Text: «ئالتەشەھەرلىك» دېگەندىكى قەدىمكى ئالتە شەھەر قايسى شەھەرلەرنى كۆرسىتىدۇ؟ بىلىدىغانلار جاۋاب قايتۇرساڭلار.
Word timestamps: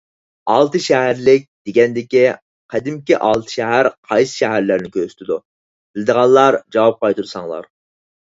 «ئالتەشەھەرلىك» 0.51 1.43
دېگەندىكى 1.69 2.23
قەدىمكى 2.75 3.19
ئالتە 3.27 3.53
شەھەر 3.57 3.89
قايسى 4.13 4.35
شەھەرلەرنى 4.41 4.91
كۆرسىتىدۇ؟ 4.97 5.37
بىلىدىغانلار 5.49 6.61
جاۋاب 6.77 6.99
قايتۇرساڭلار. 7.05 7.71